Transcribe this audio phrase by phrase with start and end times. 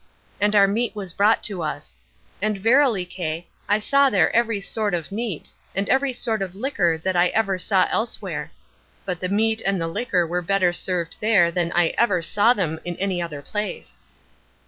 [0.39, 1.95] And our meat was brought to us.
[2.41, 6.97] And verily, Kay, I saw there every sort of meat, and every sort of liquor
[6.97, 8.49] that I ever saw elsewhere;
[9.05, 12.79] but the meat and the liquor were better served there than I ever saw them
[12.83, 13.99] in any other place.